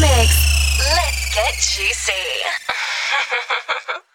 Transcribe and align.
take 0.00 0.30
get 1.34 1.60
hand 2.08 2.50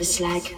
little 0.00 0.40
bit 0.40 0.57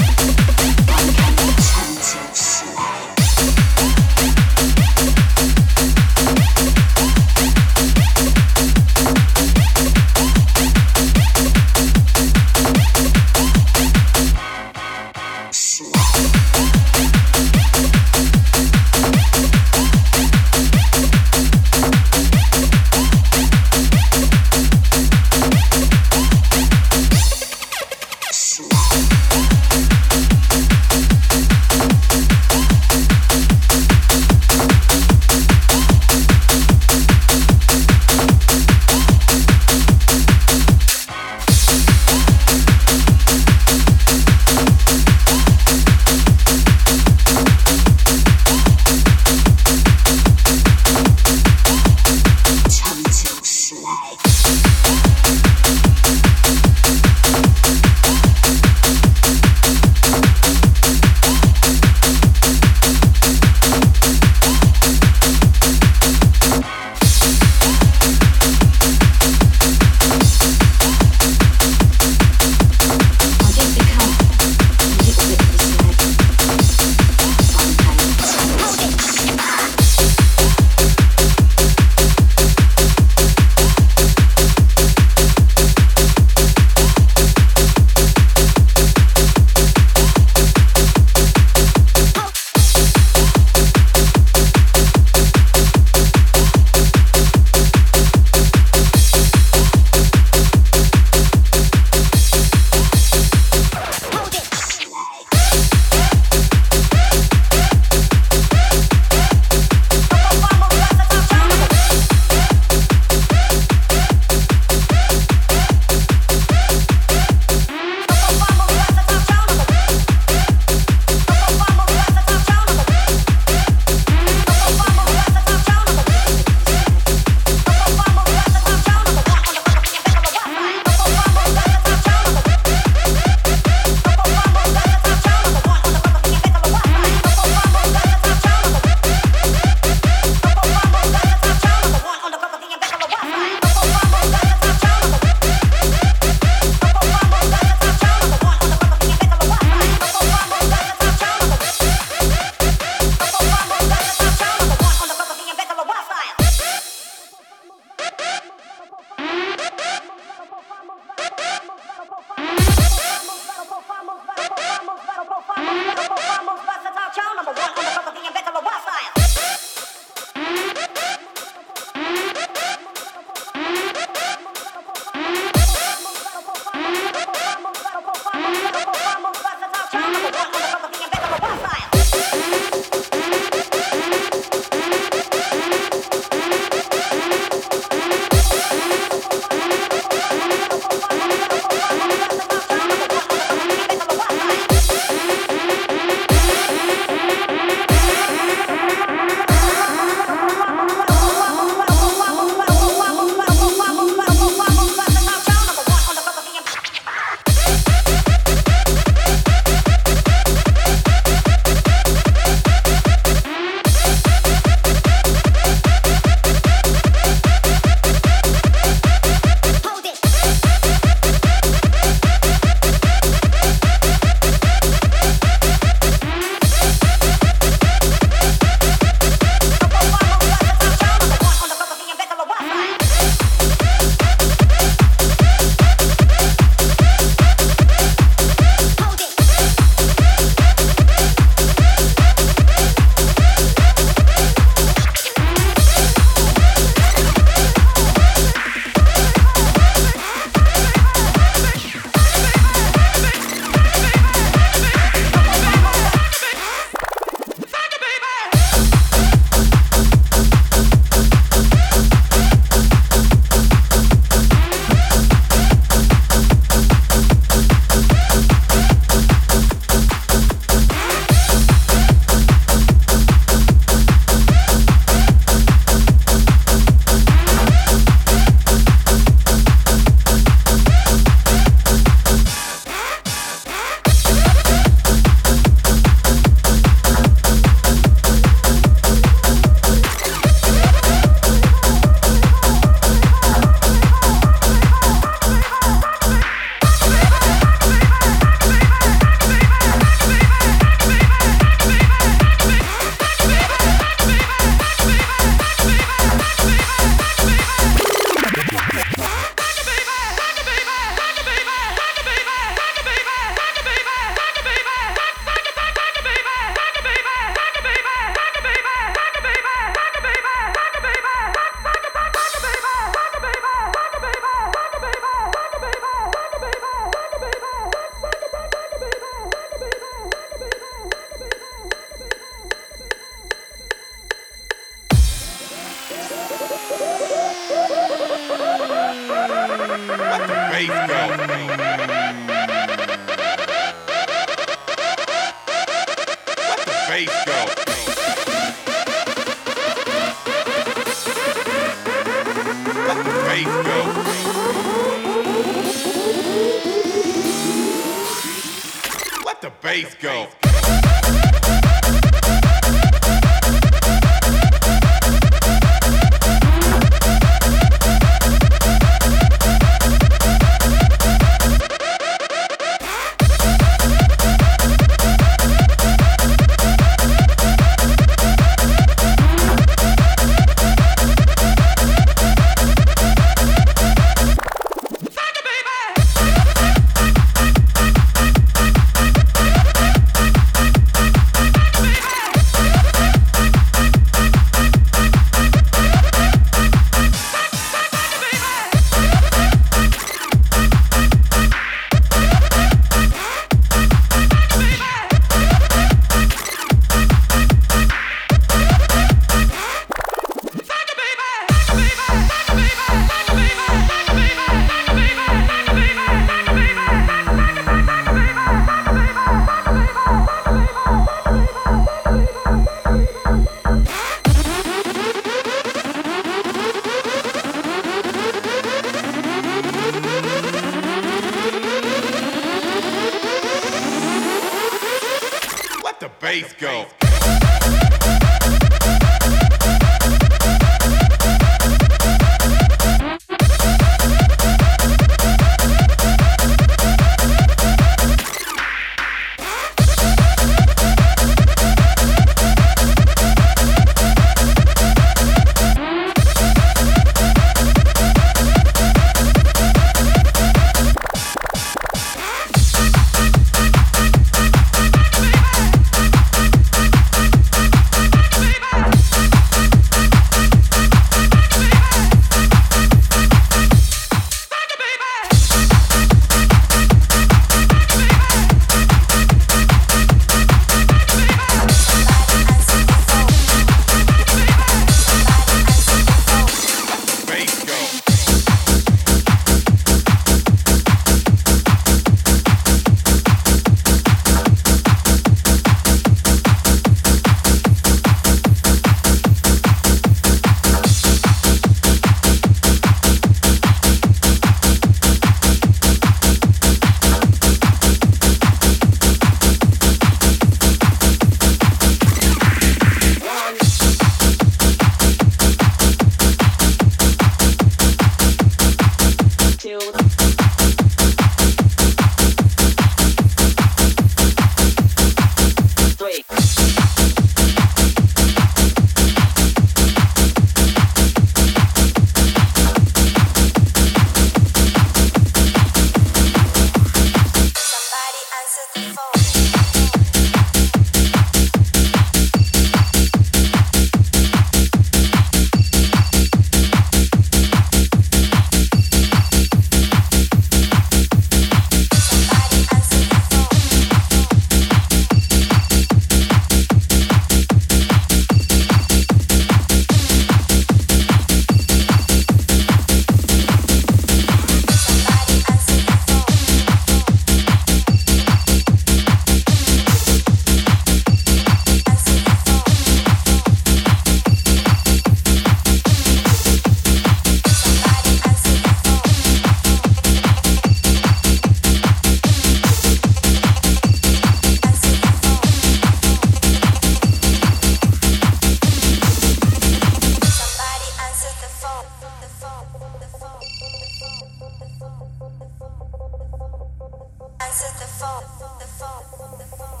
answer 597.76 597.92
the 597.98 598.08
phone, 598.08 598.40
the 598.78 598.86
phone, 598.86 599.20
the 599.58 599.64
phone. 599.76 600.00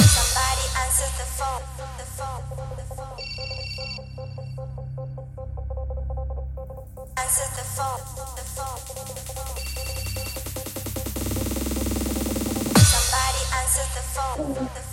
Somebody 0.00 0.64
answer 0.80 1.10
the 1.18 1.26
phone, 1.36 1.62
the 1.98 2.06
phone, 2.16 2.40
the 2.76 2.84
phone. 2.96 3.20
Answer 7.18 7.48
the 7.52 7.64
phone, 7.76 8.00
the 8.36 8.44
phone, 8.56 8.80
the 8.96 9.20
phone. 9.36 9.60
Somebody 12.80 13.42
answer 13.60 13.86
the 13.92 14.02
phone, 14.14 14.54
the 14.54 14.60
phone. 14.64 14.85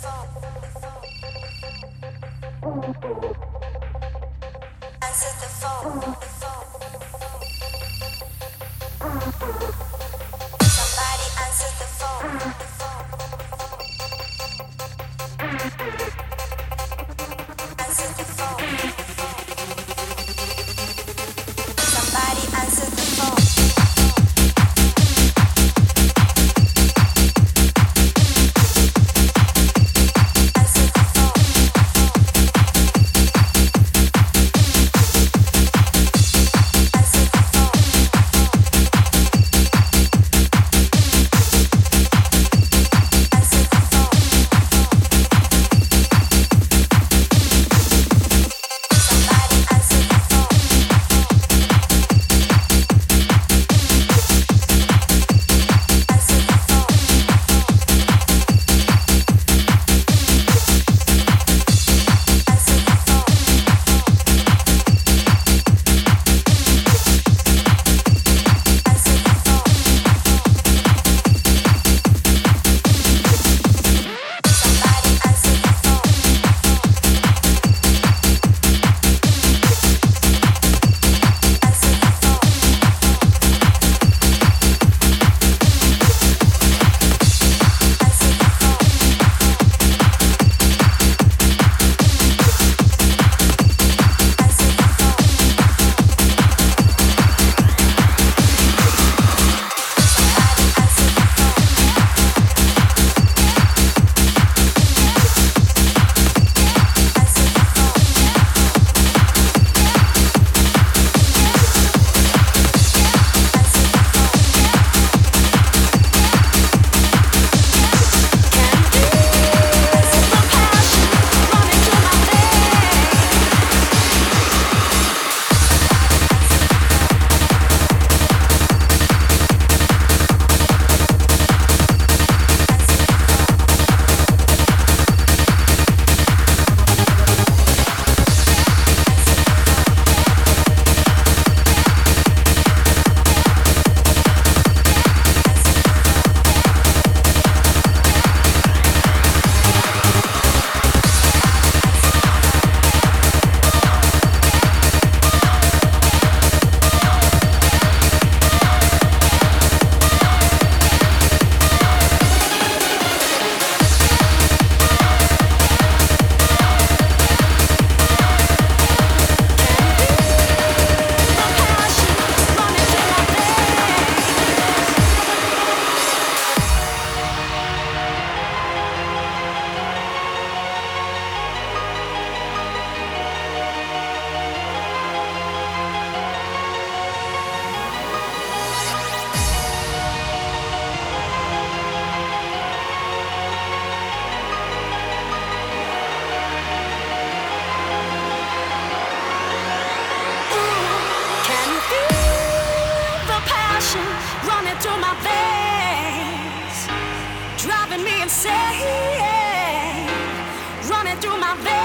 Running 210.90 211.20
through 211.20 211.38
my 211.38 211.54
veins. 211.62 211.83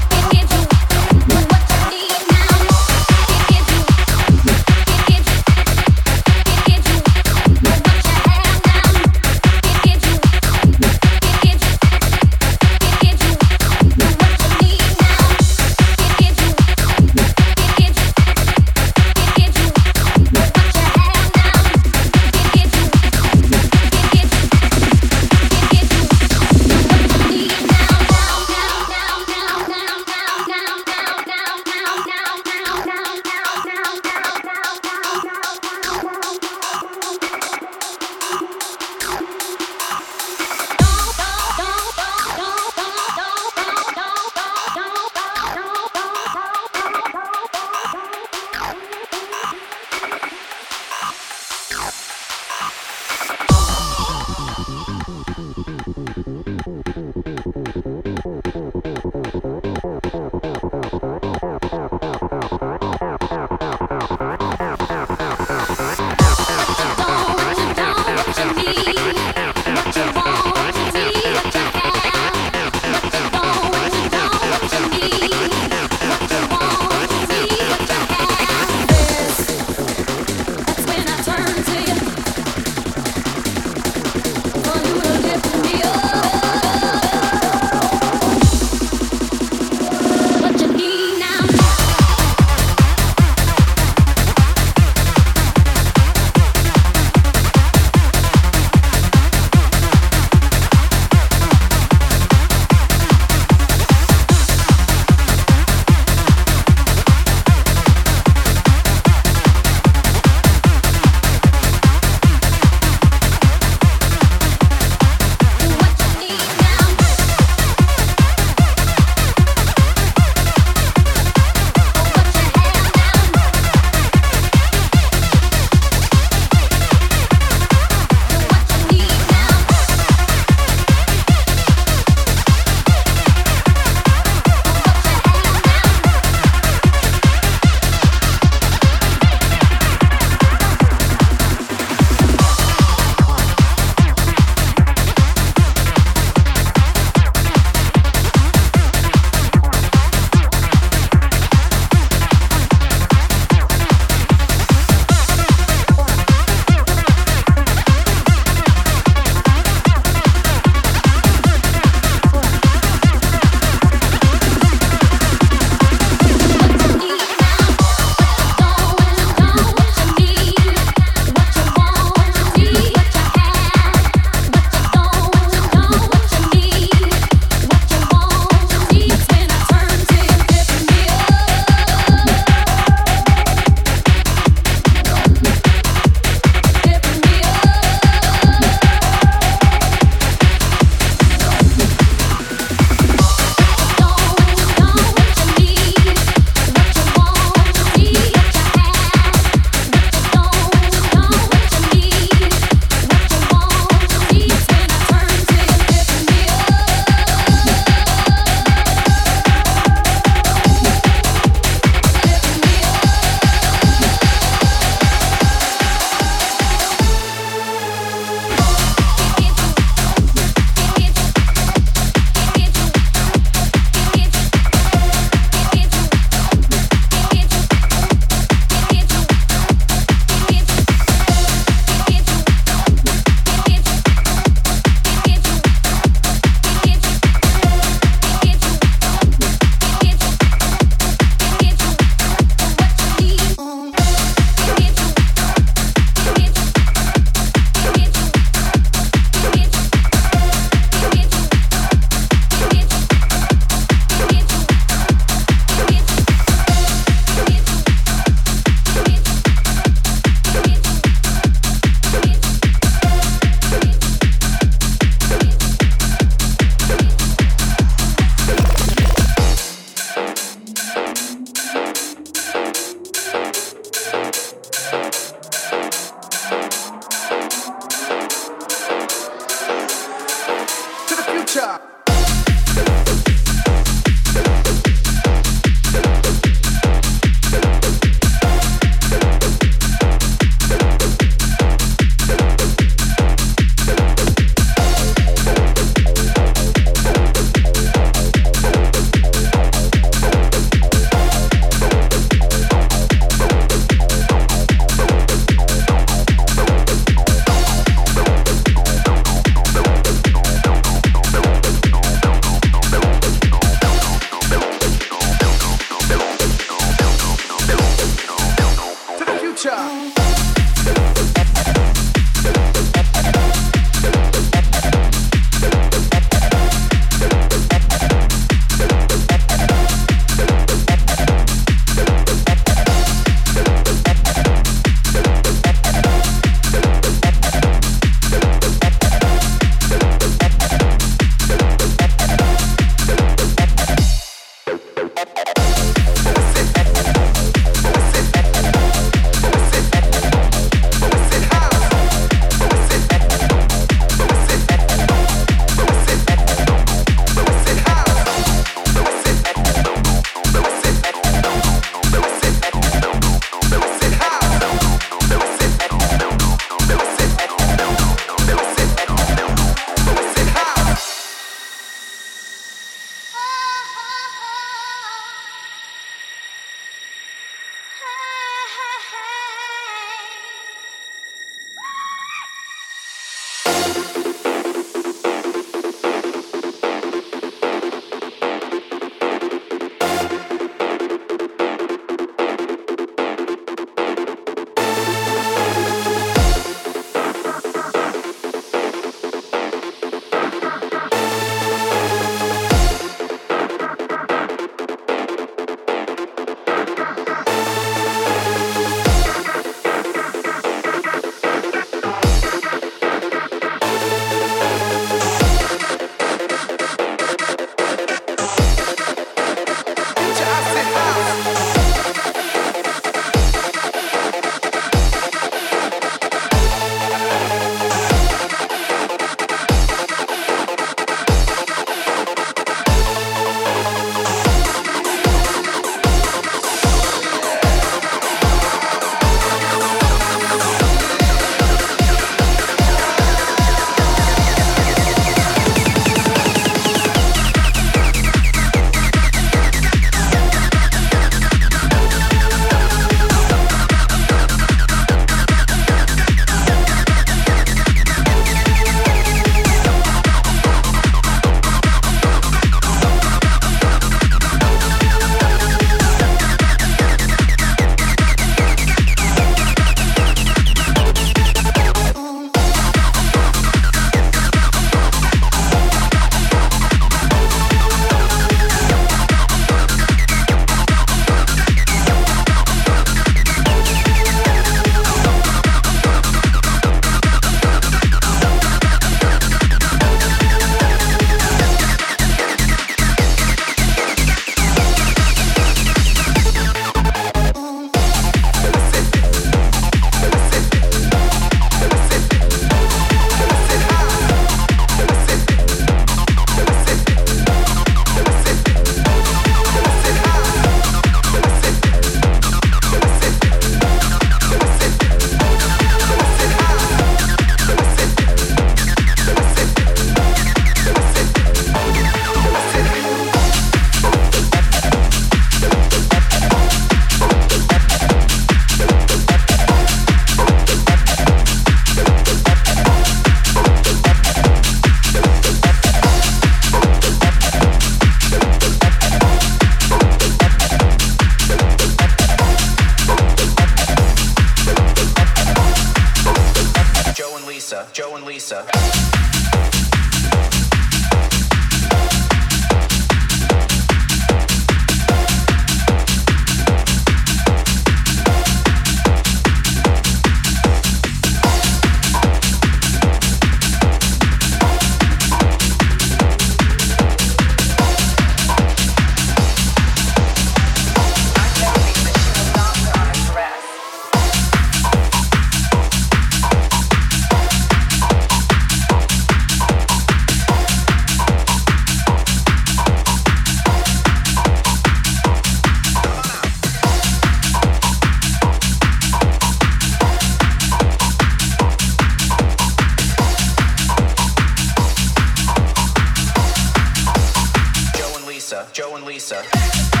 Joe 598.73 598.95
and 598.95 599.05
Lisa. 599.05 600.00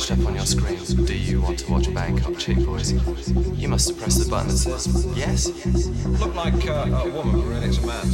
Do 0.00 1.14
you 1.14 1.42
want 1.42 1.58
to 1.58 1.70
watch 1.70 1.92
Bangkok 1.92 2.38
Chick 2.38 2.56
Boys? 2.64 2.92
You 2.92 3.68
must 3.68 3.98
press 3.98 4.16
the 4.16 4.28
button 4.30 4.48
that 4.48 4.56
says 4.56 5.06
yes. 5.14 5.46
Look 6.18 6.34
like 6.34 6.66
uh, 6.66 6.86
a 6.90 7.10
woman, 7.10 7.36
but 7.36 7.46
really 7.46 7.66
it's 7.66 7.78
a 7.78 7.86
man. 7.86 8.10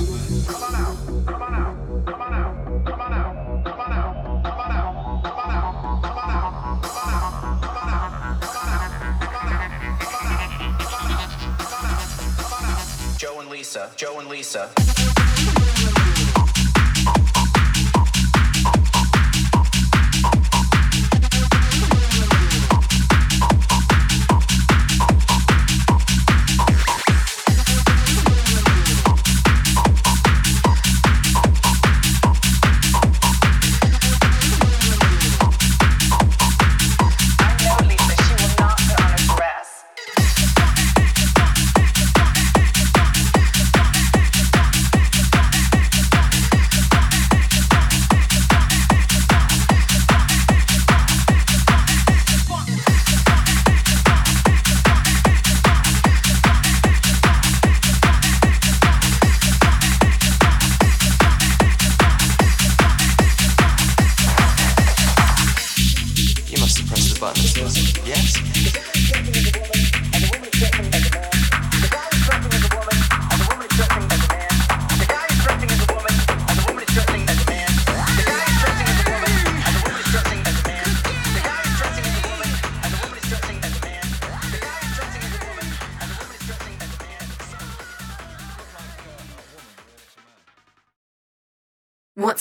Come 0.47 0.63
on 0.65 0.75
out, 0.75 0.97
come 1.27 1.43
on 1.43 1.55
out, 1.55 2.07
come 2.07 2.21
on 2.21 2.35
out, 2.35 2.85
come 2.85 3.01
on 3.01 3.13
out, 3.13 3.65
come 3.65 3.81
on 3.81 3.93
out, 3.93 4.45
come 4.45 4.59
on 4.59 4.73
out, 4.73 5.23
come 5.23 5.39
on, 5.39 5.51
out, 5.53 6.03
come 6.03 6.19
on 6.19 6.31
out, 6.31 6.83
come 6.83 6.97
on 6.97 7.09
out, 7.09 7.63
come 7.63 7.77
on 7.77 7.89
out, 7.89 8.11
come 8.43 9.37
on, 9.37 9.63
come 9.97 10.17
on, 10.17 10.43
come 11.57 11.85
on, 11.85 12.05
come 12.37 12.53
on 12.53 12.65
out. 12.65 13.17
Joe 13.17 13.41
and 13.41 13.49
Lisa, 13.49 13.91
Joe 13.97 14.19
and 14.19 14.29
Lisa. 14.29 15.16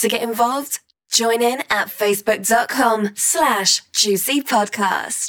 To 0.05 0.09
get 0.09 0.21
involved? 0.21 0.81
Join 1.11 1.41
in 1.41 1.61
at 1.69 1.87
facebook.com 1.87 3.13
slash 3.15 3.81
juicy 3.91 4.41
podcast. 4.41 5.24